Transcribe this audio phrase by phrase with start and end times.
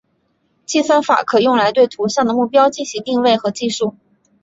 [0.65, 3.95] 该算法可用来对图像的目标进行定位和计数。